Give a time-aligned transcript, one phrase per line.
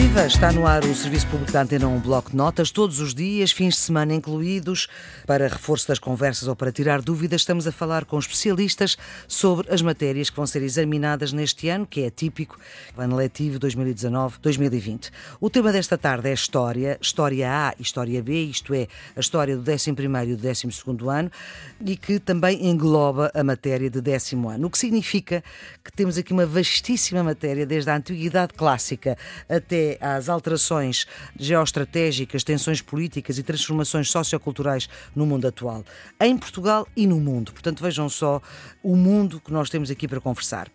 [0.00, 0.26] Viva!
[0.26, 3.52] Está no ar o Serviço Público da Antena 1 Bloco de Notas, todos os dias,
[3.52, 4.88] fins de semana incluídos.
[5.26, 8.96] Para reforço das conversas ou para tirar dúvidas, estamos a falar com especialistas
[9.28, 12.58] sobre as matérias que vão ser examinadas neste ano, que é típico,
[12.96, 15.10] ano letivo 2019-2020.
[15.38, 19.54] O tema desta tarde é História, História A e História B, isto é, a história
[19.54, 21.30] do 11º e do 12º ano,
[21.84, 25.44] e que também engloba a matéria de décimo ano, o que significa
[25.84, 31.06] que temos aqui uma vastíssima matéria, desde a Antiguidade Clássica até às alterações
[31.38, 35.84] geoestratégicas, tensões políticas e transformações socioculturais no mundo atual,
[36.20, 37.52] em Portugal e no mundo.
[37.52, 38.40] Portanto, vejam só
[38.82, 40.68] o mundo que nós temos aqui para conversar.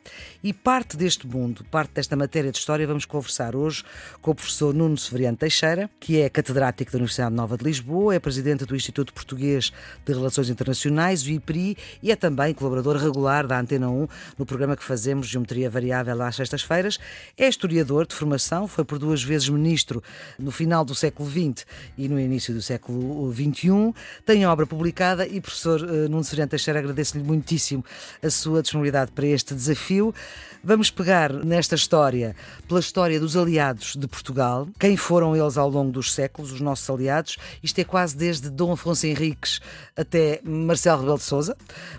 [0.43, 3.83] E parte deste mundo, parte desta matéria de história, vamos conversar hoje
[4.21, 8.19] com o professor Nuno Severiano Teixeira, que é catedrático da Universidade Nova de Lisboa, é
[8.19, 9.71] presidente do Instituto Português
[10.05, 14.75] de Relações Internacionais, o IPRI, e é também colaborador regular da Antena 1 no programa
[14.75, 16.99] que fazemos Geometria Variável às sextas-feiras.
[17.37, 20.01] É historiador de formação, foi por duas vezes ministro
[20.39, 21.65] no final do século XX
[21.97, 23.93] e no início do século XXI.
[24.25, 27.83] Tem obra publicada e, professor eh, Nuno Serena Teixeira, agradeço-lhe muitíssimo
[28.23, 30.15] a sua disponibilidade para este desafio.
[30.63, 32.35] Vamos pegar nesta história
[32.67, 36.89] pela história dos aliados de Portugal, quem foram eles ao longo dos séculos, os nossos
[36.89, 37.37] aliados.
[37.61, 39.59] Isto é quase desde Dom Afonso Henriques
[39.95, 41.57] até Marcelo Rebelo de Sousa.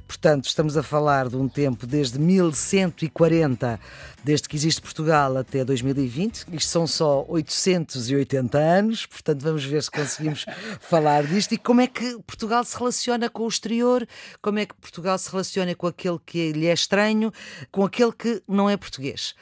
[0.08, 3.78] Portanto, estamos a falar de um tempo desde 1140
[4.26, 6.46] desde que existe Portugal até 2020.
[6.52, 10.46] Isto são só 880 anos, portanto vamos ver se conseguimos
[10.80, 11.52] falar disto.
[11.52, 14.06] E como é que Portugal se relaciona com o exterior,
[14.40, 17.32] como é que Portugal se relaciona com aquele que lhe é estranho,
[17.70, 19.34] com aquele que não é português.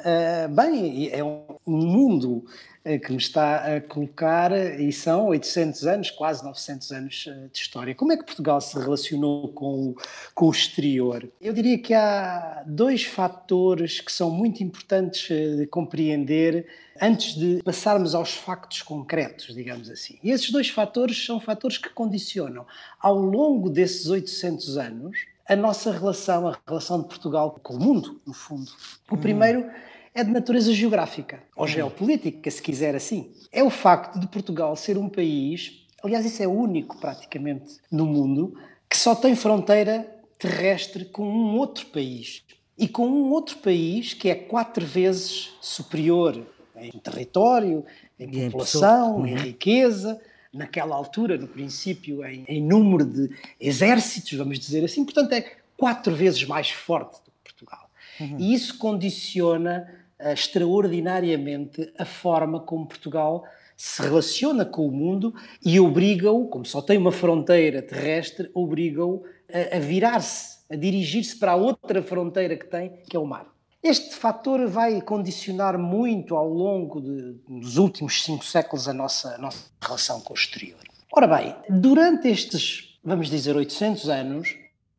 [0.00, 2.44] Uh, bem, é um mundo
[2.82, 7.58] eh, que me está a colocar, e são 800 anos, quase 900 anos eh, de
[7.58, 7.94] história.
[7.94, 9.96] Como é que Portugal se relacionou com o,
[10.34, 11.30] com o exterior?
[11.40, 16.66] Eu diria que há dois fatores que são muito importantes eh, de compreender
[17.00, 20.18] antes de passarmos aos factos concretos, digamos assim.
[20.22, 22.66] E esses dois fatores são fatores que condicionam,
[22.98, 25.18] ao longo desses 800 anos,
[25.50, 28.70] a nossa relação, a relação de Portugal com o mundo, no fundo.
[29.10, 29.68] O primeiro
[30.14, 33.32] é de natureza geográfica, ou geopolítica, se quiser assim.
[33.50, 38.56] É o facto de Portugal ser um país, aliás, isso é único praticamente no mundo,
[38.88, 40.08] que só tem fronteira
[40.38, 42.44] terrestre com um outro país.
[42.78, 46.46] E com um outro país que é quatro vezes superior
[46.76, 47.84] em território,
[48.16, 49.40] em população, em, uhum.
[49.40, 50.20] riqueza,
[50.52, 53.30] naquela altura, no princípio, em, em, número de
[53.60, 55.04] exércitos, vamos dizer assim.
[55.04, 57.90] Portanto, é quatro vezes mais forte do que Portugal.
[58.20, 58.36] Uhum.
[58.38, 63.44] E isso condiciona uh, extraordinariamente a forma como Portugal
[63.76, 65.34] se relaciona com o mundo
[65.64, 71.52] e obriga-o, como só tem uma fronteira terrestre, obriga-o a, a virar-se, a dirigir-se para
[71.52, 73.46] a outra fronteira que tem, que é o mar.
[73.82, 79.38] Este fator vai condicionar muito ao longo de, dos últimos cinco séculos a nossa, a
[79.38, 80.80] nossa relação com o exterior.
[81.12, 84.56] Ora bem, durante estes, vamos dizer, 800 anos,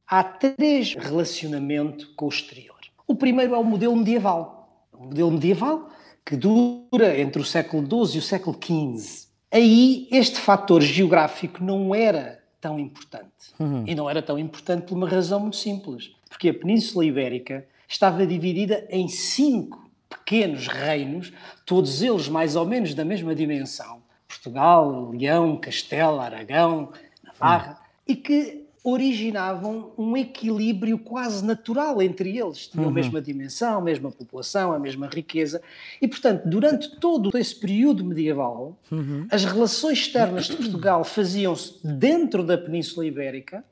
[0.08, 2.80] há três relacionamentos com o exterior.
[3.08, 4.62] O primeiro é o modelo medieval
[5.02, 5.90] um modelo medieval
[6.24, 9.28] que dura entre o século XII e o século XV.
[9.52, 13.52] Aí este fator geográfico não era tão importante.
[13.60, 13.84] Uhum.
[13.88, 16.12] E não era tão importante por uma razão muito simples.
[16.30, 21.34] Porque a Península Ibérica estava dividida em cinco pequenos reinos,
[21.66, 24.02] todos eles mais ou menos da mesma dimensão.
[24.28, 26.94] Portugal, Leão, Castela, Aragão,
[27.24, 27.76] Navarra, uhum.
[28.08, 32.68] e que originavam um equilíbrio quase natural entre eles.
[32.68, 32.92] Tinham uhum.
[32.92, 35.62] a mesma dimensão, a mesma população, a mesma riqueza.
[36.02, 39.28] E, portanto, durante todo esse período medieval, uhum.
[39.30, 43.64] as relações externas de Portugal faziam-se dentro da Península Ibérica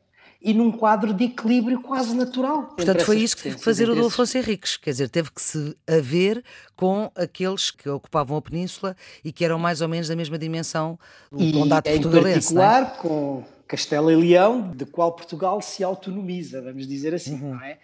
[0.41, 2.63] e num quadro de equilíbrio quase natural.
[2.67, 5.41] Portanto, foi isso que teve que fazer o Dom Afonso Henriques, quer dizer, teve que
[5.41, 6.43] se haver
[6.75, 10.97] com aqueles que ocupavam a Península e que eram mais ou menos da mesma dimensão
[11.31, 12.53] do condado portugalense.
[12.53, 13.01] Em particular, é?
[13.01, 17.55] com Castela e Leão, de qual Portugal se autonomiza, vamos dizer assim, uhum.
[17.55, 17.77] não é?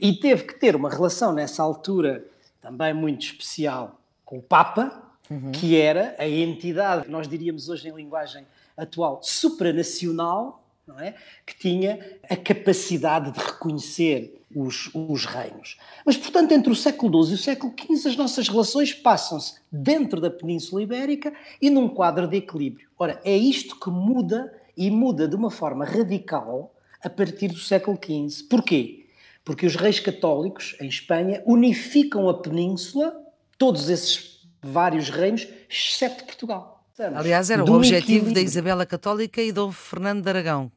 [0.00, 2.24] E teve que ter uma relação nessa altura
[2.60, 5.50] também muito especial com o Papa, uhum.
[5.52, 11.14] que era a entidade, nós diríamos hoje em linguagem atual, supranacional, não é?
[11.44, 11.98] que tinha
[12.30, 15.76] a capacidade de reconhecer os, os reinos.
[16.04, 20.20] Mas, portanto, entre o século XII e o século XV, as nossas relações passam-se dentro
[20.20, 22.88] da Península Ibérica e num quadro de equilíbrio.
[22.96, 26.72] Ora, é isto que muda e muda de uma forma radical
[27.02, 28.44] a partir do século XV.
[28.48, 29.06] Porquê?
[29.44, 33.14] Porque os reis católicos, em Espanha, unificam a península,
[33.58, 36.84] todos esses vários reinos, exceto Portugal.
[36.98, 38.34] Aliás, era o objetivo equilíbrio.
[38.34, 40.72] da Isabela Católica e do Fernando de Aragão.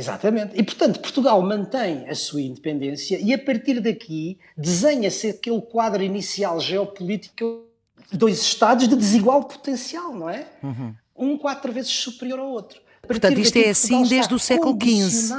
[0.00, 0.58] Exatamente.
[0.58, 6.58] E, portanto, Portugal mantém a sua independência e, a partir daqui, desenha-se aquele quadro inicial
[6.58, 7.64] geopolítico
[8.10, 10.46] dois Estados de desigual potencial, não é?
[10.62, 10.94] Uhum.
[11.14, 12.80] Um quatro vezes superior ao outro.
[13.06, 15.34] Portanto, isto é assim desde o século XV.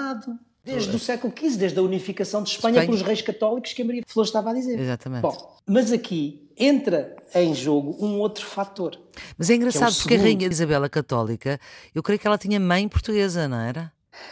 [0.63, 3.85] Desde o século XV, desde a unificação de Espanha, Espanha, pelos reis católicos que a
[3.85, 4.79] Maria Flores estava a dizer.
[4.79, 5.23] Exatamente.
[5.23, 8.95] Bom, mas aqui entra em jogo um outro fator.
[9.35, 10.19] Mas é engraçado é porque segundo.
[10.19, 11.59] a Rainha Isabela Católica,
[11.95, 13.91] eu creio que ela tinha mãe portuguesa, não era?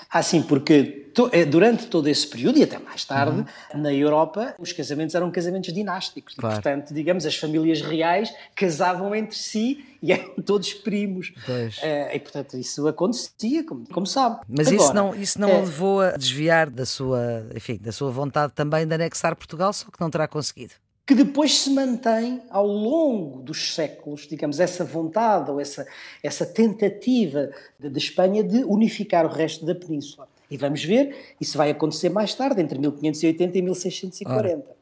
[0.10, 3.82] Ah, sim, porque eh, durante todo esse período e até mais tarde, uhum.
[3.82, 6.36] na Europa, os casamentos eram casamentos dinásticos.
[6.36, 6.56] Claro.
[6.56, 11.30] E, portanto, digamos, as famílias reais casavam entre si e eram todos primos.
[11.48, 14.40] Uh, e, portanto, isso acontecia, como, como sabe.
[14.48, 15.60] Mas Agora, isso não, isso não é...
[15.60, 20.00] levou a desviar da sua, enfim, da sua vontade também de anexar Portugal, só que
[20.00, 20.74] não terá conseguido
[21.10, 25.88] que depois se mantém ao longo dos séculos, digamos, essa vontade ou essa,
[26.22, 30.30] essa tentativa de, de Espanha de unificar o resto da península.
[30.52, 34.56] E vamos ver, isso vai acontecer mais tarde, entre 1580 e 1640.
[34.56, 34.78] Ora.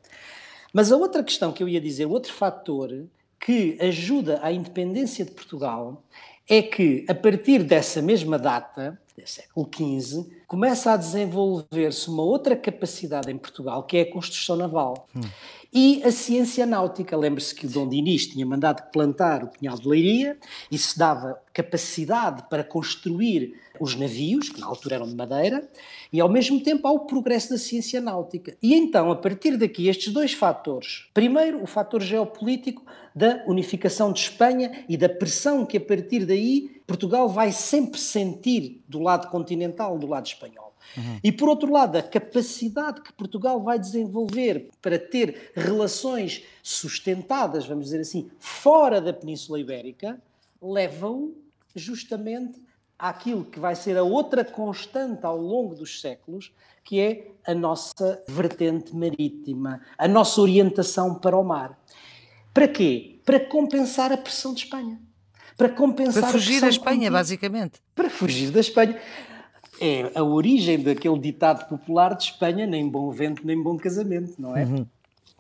[0.74, 3.06] Mas a outra questão que eu ia dizer, outro fator
[3.39, 6.03] que ajuda à independência de Portugal,
[6.50, 13.31] é que a partir dessa mesma data, século XV, começa a desenvolver-se uma outra capacidade
[13.31, 15.07] em Portugal, que é a construção naval.
[15.15, 15.21] Hum.
[15.73, 19.87] E a ciência náutica, lembre-se que o Dom Dinis tinha mandado plantar o Pinhal de
[19.87, 20.37] Leiria,
[20.71, 25.69] isso dava capacidade para construir os navios, que na altura eram de madeira,
[26.11, 28.55] e ao mesmo tempo há o progresso da ciência náutica.
[28.61, 32.83] E então, a partir daqui, estes dois fatores, primeiro o fator geopolítico
[33.13, 38.81] da unificação de Espanha e da pressão que a partir daí Portugal vai sempre sentir
[38.88, 40.74] do lado continental, do lado espanhol.
[40.95, 41.19] Uhum.
[41.22, 47.86] E por outro lado, a capacidade que Portugal vai desenvolver para ter relações sustentadas, vamos
[47.86, 50.19] dizer assim, fora da Península Ibérica,
[50.62, 51.36] leva-o
[51.75, 52.62] justamente
[52.98, 56.54] àquilo que vai ser a outra constante ao longo dos séculos,
[56.86, 61.78] que é a nossa vertente marítima, a nossa orientação para o mar.
[62.54, 63.19] Para quê?
[63.25, 65.00] Para compensar a pressão de Espanha.
[65.57, 67.80] Para compensar Para fugir da Espanha, basicamente.
[67.95, 69.00] Para fugir da Espanha
[69.81, 74.56] é a origem daquele ditado popular de Espanha, nem bom vento, nem bom casamento, não
[74.56, 74.63] é?
[74.63, 74.86] Uhum.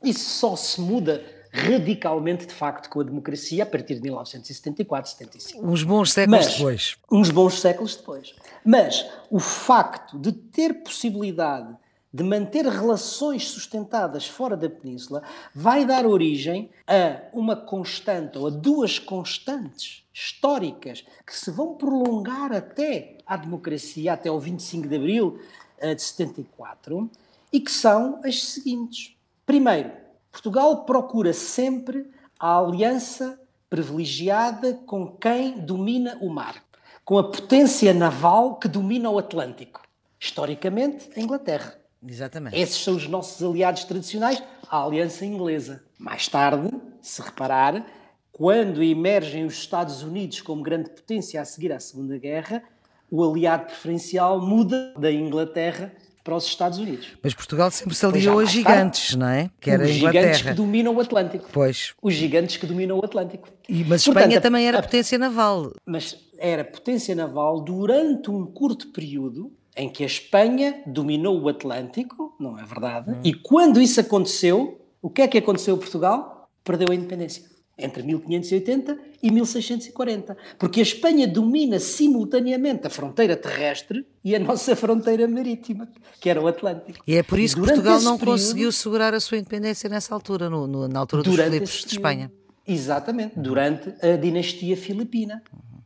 [0.03, 5.65] Isso só se muda radicalmente, de facto, com a democracia a partir de 1974, 75.
[5.65, 6.97] Uns bons séculos Mas, depois.
[7.11, 8.35] Uns bons séculos depois.
[8.63, 11.75] Mas o facto de ter possibilidade
[12.13, 15.21] de manter relações sustentadas fora da península
[15.53, 22.51] vai dar origem a uma constante ou a duas constantes históricas que se vão prolongar
[22.51, 25.39] até à democracia, até ao 25 de abril
[25.77, 27.09] eh, de 74,
[27.51, 29.15] e que são as seguintes.
[29.45, 29.91] Primeiro,
[30.31, 33.39] Portugal procura sempre a aliança
[33.69, 36.63] privilegiada com quem domina o mar,
[37.03, 39.81] com a potência naval que domina o Atlântico.
[40.19, 41.76] Historicamente, a Inglaterra.
[42.05, 42.57] Exatamente.
[42.57, 45.83] Esses são os nossos aliados tradicionais, a aliança inglesa.
[45.97, 46.69] Mais tarde,
[47.01, 47.85] se reparar,
[48.31, 52.63] quando emergem os Estados Unidos como grande potência a seguir à Segunda Guerra,
[53.09, 55.91] o aliado preferencial muda da Inglaterra
[56.23, 57.17] para os Estados Unidos.
[57.23, 59.49] Mas Portugal sempre se aliou a gigantes, não é?
[59.61, 61.49] Que era os gigantes que dominam o Atlântico.
[61.53, 61.93] Pois.
[62.01, 63.47] Os gigantes que dominam o Atlântico.
[63.69, 65.71] E, mas Portanto, Espanha a, também era a, potência naval.
[65.85, 72.35] Mas era potência naval durante um curto período em que a Espanha dominou o Atlântico,
[72.39, 73.11] não é verdade?
[73.11, 73.21] Hum.
[73.23, 76.49] E quando isso aconteceu, o que é que aconteceu a Portugal?
[76.63, 77.43] Perdeu a independência.
[77.77, 80.35] Entre 1580 e 1640.
[80.57, 85.87] Porque a Espanha domina simultaneamente a fronteira terrestre e a nossa fronteira marítima,
[86.19, 87.03] que era o Atlântico.
[87.05, 90.49] E é por isso que Portugal não período, conseguiu segurar a sua independência nessa altura,
[90.49, 92.31] no, no, na altura dos Filipes de Espanha.
[92.65, 95.41] Exatamente, durante a dinastia filipina.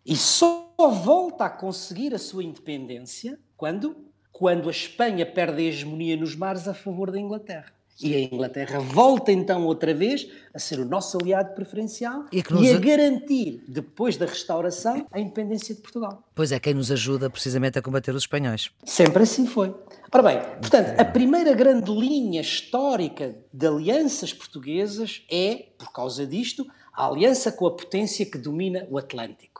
[0.05, 3.95] E só volta a conseguir a sua independência quando?
[4.31, 7.71] Quando a Espanha perde a hegemonia nos mares a favor da Inglaterra.
[8.01, 12.63] E a Inglaterra volta então outra vez a ser o nosso aliado preferencial e, nos...
[12.63, 16.23] e, a garantir, depois da restauração, a independência de Portugal.
[16.33, 18.71] Pois é, quem nos ajuda precisamente a combater os espanhóis.
[18.83, 19.75] Sempre assim foi.
[20.11, 26.65] Ora bem, portanto, a primeira grande linha histórica de alianças portuguesas é, por causa disto,
[26.91, 29.50] a aliança com a potência que domina o Atlântico.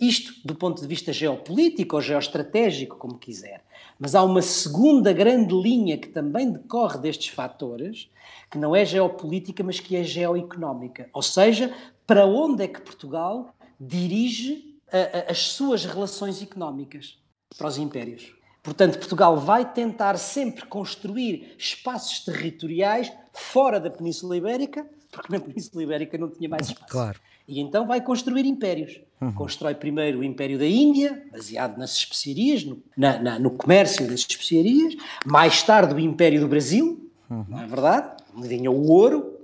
[0.00, 3.64] Isto do ponto de vista geopolítico ou geoestratégico, como quiser.
[3.98, 8.08] Mas há uma segunda grande linha que também decorre destes fatores,
[8.50, 11.08] que não é geopolítica, mas que é geoeconómica.
[11.12, 11.74] Ou seja,
[12.06, 17.18] para onde é que Portugal dirige a, a, as suas relações económicas
[17.56, 18.37] para os impérios.
[18.68, 25.82] Portanto, Portugal vai tentar sempre construir espaços territoriais fora da Península Ibérica, porque na Península
[25.82, 26.92] Ibérica não tinha mais espaço.
[26.92, 27.18] Claro.
[27.48, 29.00] E então vai construir impérios.
[29.22, 29.32] Uhum.
[29.32, 34.20] Constrói primeiro o Império da Índia, baseado nas especiarias, no, na, na, no comércio das
[34.20, 34.96] especiarias.
[35.24, 37.46] Mais tarde o Império do Brasil, uhum.
[37.48, 38.22] não é verdade?
[38.36, 39.34] Onde vinha o ouro.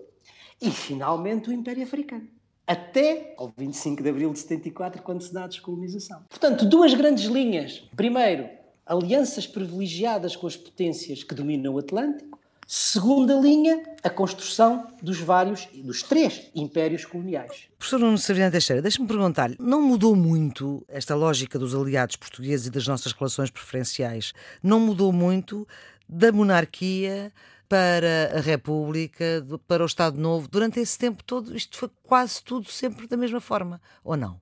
[0.60, 2.28] E finalmente o Império Africano.
[2.66, 6.22] até ao 25 de abril de 74, quando se dá a descolonização.
[6.28, 7.88] Portanto, duas grandes linhas.
[7.96, 8.48] Primeiro,
[8.86, 12.38] alianças privilegiadas com as potências que dominam o Atlântico.
[12.66, 17.68] Segunda linha, a construção dos vários, dos três impérios coloniais.
[17.78, 22.70] Professor Nuno Saviano Teixeira, deixe-me perguntar-lhe, não mudou muito esta lógica dos aliados portugueses e
[22.70, 24.32] das nossas relações preferenciais?
[24.62, 25.68] Não mudou muito
[26.08, 27.30] da monarquia
[27.68, 32.70] para a República, para o Estado Novo, durante esse tempo todo, isto foi quase tudo
[32.70, 34.40] sempre da mesma forma, ou não?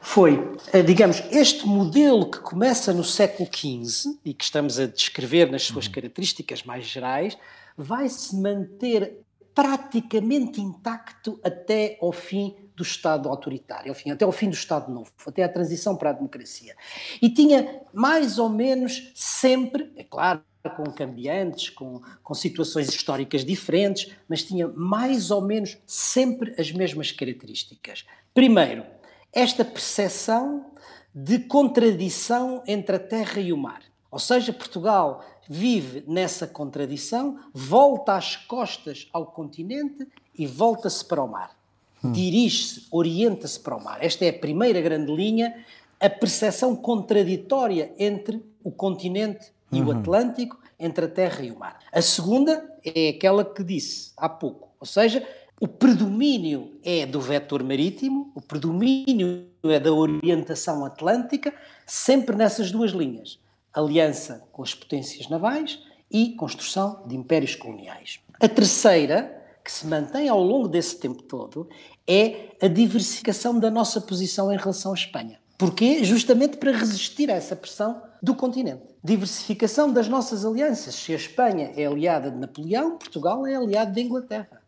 [0.00, 5.50] Foi, eh, digamos, este modelo que começa no século XV e que estamos a descrever
[5.50, 5.92] nas suas uhum.
[5.92, 7.38] características mais gerais,
[7.76, 9.20] vai se manter
[9.54, 14.90] praticamente intacto até ao fim do Estado autoritário, ao fim, até ao fim do Estado
[14.90, 16.74] Novo, até a transição para a democracia.
[17.20, 20.42] E tinha mais ou menos sempre, é claro,
[20.76, 27.10] com cambiantes, com, com situações históricas diferentes, mas tinha mais ou menos sempre as mesmas
[27.10, 28.04] características.
[28.32, 28.84] Primeiro,
[29.32, 30.66] esta percepção
[31.14, 33.82] de contradição entre a terra e o mar.
[34.10, 40.06] Ou seja, Portugal vive nessa contradição, volta às costas ao continente
[40.38, 41.56] e volta-se para o mar.
[42.04, 42.12] Hum.
[42.12, 44.02] Dirige-se, orienta-se para o mar.
[44.02, 45.64] Esta é a primeira grande linha,
[46.00, 49.88] a percepção contraditória entre o continente e uhum.
[49.88, 51.78] o Atlântico, entre a terra e o mar.
[51.92, 55.26] A segunda é aquela que disse há pouco, ou seja,
[55.62, 61.54] o predomínio é do vetor marítimo, o predomínio é da orientação atlântica,
[61.86, 63.38] sempre nessas duas linhas:
[63.72, 65.78] aliança com as potências navais
[66.10, 68.18] e construção de impérios coloniais.
[68.40, 71.68] A terceira, que se mantém ao longo desse tempo todo,
[72.08, 75.38] é a diversificação da nossa posição em relação à Espanha.
[75.56, 76.02] Porquê?
[76.02, 78.82] Justamente para resistir a essa pressão do continente.
[79.04, 80.96] Diversificação das nossas alianças.
[80.96, 84.61] Se a Espanha é aliada de Napoleão, Portugal é aliado da Inglaterra.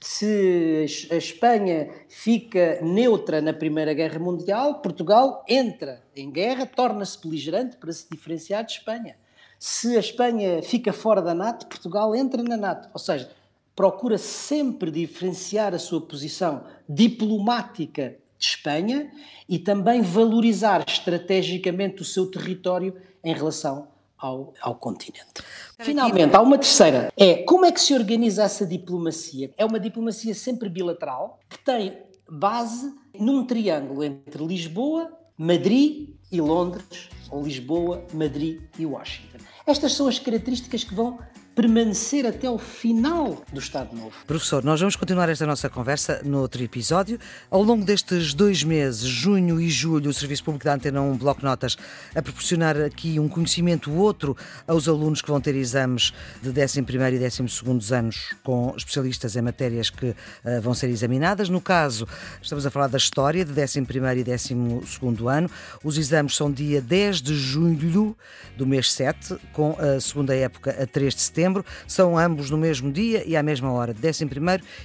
[0.00, 7.76] Se a Espanha fica neutra na Primeira Guerra Mundial, Portugal entra em guerra, torna-se beligerante
[7.76, 9.16] para se diferenciar de Espanha.
[9.58, 12.88] Se a Espanha fica fora da NATO, Portugal entra na NATO.
[12.92, 13.28] Ou seja,
[13.74, 19.10] procura sempre diferenciar a sua posição diplomática de Espanha
[19.48, 25.42] e também valorizar estrategicamente o seu território em relação ao, ao continente.
[25.78, 27.12] Finalmente, há uma terceira.
[27.16, 29.52] É como é que se organiza essa diplomacia?
[29.56, 37.08] É uma diplomacia sempre bilateral que tem base num triângulo entre Lisboa, Madrid e Londres,
[37.30, 39.38] ou Lisboa, Madrid e Washington.
[39.66, 41.18] Estas são as características que vão
[41.58, 44.12] permanecer até o final do Estado Novo.
[44.28, 47.18] Professor, nós vamos continuar esta nossa conversa no outro episódio.
[47.50, 51.44] Ao longo destes dois meses, junho e julho, o Serviço Público da Antena um bloco
[51.44, 51.76] notas
[52.14, 54.36] a proporcionar aqui um conhecimento outro
[54.68, 59.90] aos alunos que vão ter exames de 11 e 12 anos com especialistas em matérias
[59.90, 60.14] que uh,
[60.62, 61.48] vão ser examinadas.
[61.48, 62.06] No caso,
[62.40, 65.50] estamos a falar da história de 11 e 12 ano.
[65.82, 68.16] Os exames são dia 10 de julho
[68.56, 72.58] do mês 7, com a segunda época a 3 de setembro setembro, são ambos no
[72.58, 74.28] mesmo dia e à mesma hora, 11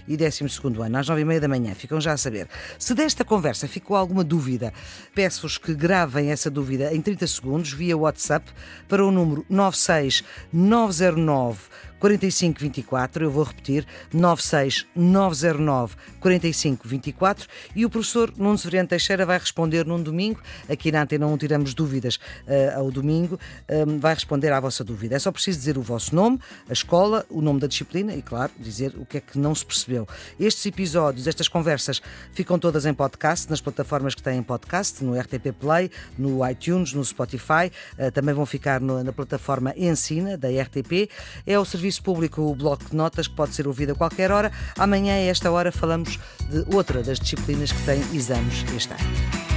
[0.08, 0.46] e 12
[0.82, 1.76] ano, às 9h30 da manhã.
[1.76, 2.48] Ficam já a saber.
[2.80, 4.72] Se desta conversa ficou alguma dúvida,
[5.14, 8.50] peço-vos que gravem essa dúvida em 30 segundos via WhatsApp
[8.88, 11.60] para o número 96909
[12.04, 20.04] 4524, eu vou repetir, 96909 4524 e o professor Nuno Severiano Teixeira vai responder num
[20.04, 24.84] domingo, aqui na Antena não tiramos dúvidas uh, ao domingo, um, vai responder à vossa
[24.84, 25.16] dúvida.
[25.16, 28.52] É só preciso dizer o vosso nome, a escola, o nome da disciplina e, claro,
[28.60, 30.06] dizer o que é que não se percebeu.
[30.38, 32.02] Estes episódios, estas conversas
[32.34, 37.06] ficam todas em podcast, nas plataformas que têm podcast, no RTP Play, no iTunes, no
[37.06, 41.10] Spotify, uh, também vão ficar no, na plataforma Ensina, da RTP.
[41.48, 44.32] É o serviço Serviço Público o bloco de notas que pode ser ouvido a qualquer
[44.32, 44.52] hora.
[44.78, 46.20] Amanhã, a esta hora, falamos
[46.50, 49.53] de outra das disciplinas que tem exames este ano.